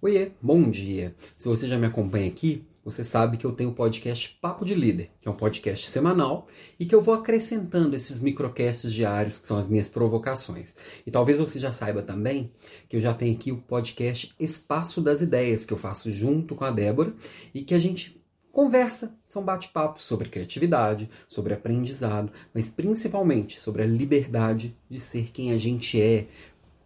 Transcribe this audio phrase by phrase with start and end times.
[0.00, 1.12] Oiê, bom dia!
[1.36, 4.72] Se você já me acompanha aqui, você sabe que eu tenho o podcast Papo de
[4.72, 6.46] Líder, que é um podcast semanal
[6.78, 10.76] e que eu vou acrescentando esses microcasts diários, que são as minhas provocações.
[11.04, 12.52] E talvez você já saiba também
[12.88, 16.64] que eu já tenho aqui o podcast Espaço das Ideias, que eu faço junto com
[16.64, 17.12] a Débora
[17.52, 18.22] e que a gente
[18.52, 25.52] conversa, são bate-papos sobre criatividade, sobre aprendizado, mas principalmente sobre a liberdade de ser quem
[25.52, 26.28] a gente é,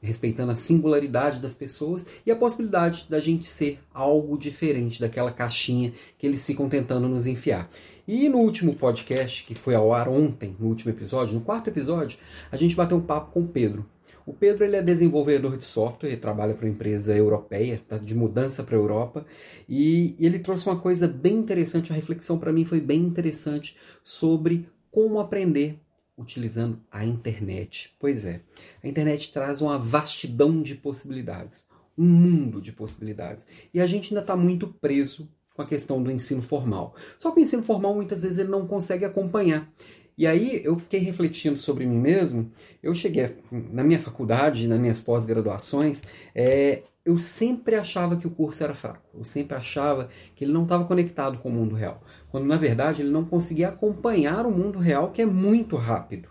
[0.03, 5.93] respeitando a singularidade das pessoas e a possibilidade da gente ser algo diferente daquela caixinha
[6.19, 7.71] que eles ficam tentando nos enfiar.
[8.07, 12.19] E no último podcast, que foi ao ar ontem, no último episódio, no quarto episódio,
[12.51, 13.87] a gente bateu um papo com o Pedro.
[14.27, 18.15] O Pedro ele é desenvolvedor de software, ele trabalha para uma empresa europeia, está de
[18.15, 19.27] mudança para a Europa,
[19.69, 24.69] e ele trouxe uma coisa bem interessante, a reflexão para mim foi bem interessante sobre
[24.91, 25.79] como aprender
[26.23, 27.95] utilizando a internet.
[27.99, 28.41] Pois é,
[28.83, 33.47] a internet traz uma vastidão de possibilidades, um mundo de possibilidades.
[33.73, 36.95] E a gente ainda está muito preso com a questão do ensino formal.
[37.19, 39.71] Só que o ensino formal muitas vezes ele não consegue acompanhar.
[40.17, 42.51] E aí eu fiquei refletindo sobre mim mesmo.
[42.83, 46.03] Eu cheguei na minha faculdade, nas minhas pós-graduações,
[46.35, 49.03] é, eu sempre achava que o curso era fraco.
[49.15, 52.03] Eu sempre achava que ele não estava conectado com o mundo real.
[52.31, 56.29] Quando na verdade ele não conseguia acompanhar o mundo real, que é muito rápido.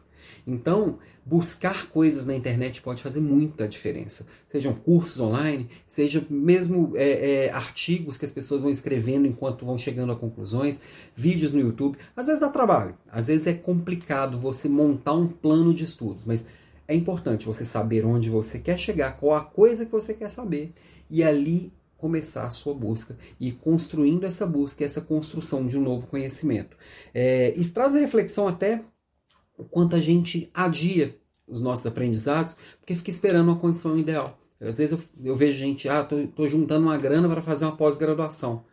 [0.48, 4.26] Então, buscar coisas na internet pode fazer muita diferença.
[4.48, 9.78] Sejam cursos online, seja mesmo é, é, artigos que as pessoas vão escrevendo enquanto vão
[9.78, 10.82] chegando a conclusões,
[11.16, 11.98] vídeos no YouTube.
[12.16, 16.46] Às vezes dá trabalho, às vezes é complicado você montar um plano de estudos, mas
[16.92, 20.74] é importante você saber onde você quer chegar, qual a coisa que você quer saber
[21.10, 26.08] e ali começar a sua busca e construindo essa busca, essa construção de um novo
[26.08, 26.76] conhecimento.
[27.14, 28.82] É, e traz a reflexão até
[29.58, 31.16] o quanto a gente adia
[31.48, 34.38] os nossos aprendizados porque fica esperando uma condição ideal.
[34.60, 38.64] Às vezes eu, eu vejo gente, ah, tô, juntando uma grana para fazer uma pós-graduação.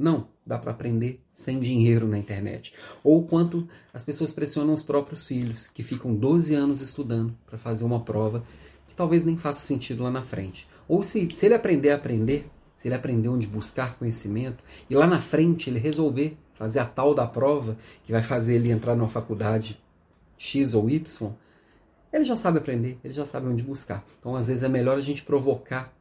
[0.00, 2.72] Não, dá para aprender sem dinheiro na internet.
[3.04, 7.84] Ou quanto as pessoas pressionam os próprios filhos, que ficam 12 anos estudando para fazer
[7.84, 8.42] uma prova
[8.88, 10.66] que talvez nem faça sentido lá na frente.
[10.88, 15.06] Ou se, se ele aprender a aprender, se ele aprender onde buscar conhecimento, e lá
[15.06, 19.08] na frente ele resolver fazer a tal da prova que vai fazer ele entrar numa
[19.08, 19.78] faculdade
[20.38, 21.32] X ou Y,
[22.10, 24.02] ele já sabe aprender, ele já sabe onde buscar.
[24.18, 25.92] Então, às vezes, é melhor a gente provocar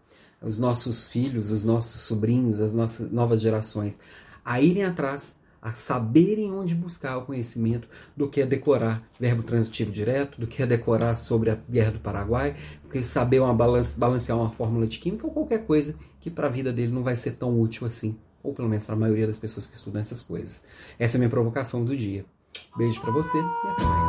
[0.41, 3.97] os nossos filhos, os nossos sobrinhos, as nossas novas gerações
[4.43, 9.91] a irem atrás, a saberem onde buscar o conhecimento do que a decorar verbo transitivo
[9.91, 13.99] direto, do que a decorar sobre a guerra do Paraguai, do que saber uma balance,
[13.99, 17.15] balancear uma fórmula de química ou qualquer coisa que para a vida dele não vai
[17.15, 20.23] ser tão útil assim, ou pelo menos para a maioria das pessoas que estudam essas
[20.23, 20.63] coisas.
[20.97, 22.25] Essa é a minha provocação do dia.
[22.77, 24.08] Beijo para você e até mais.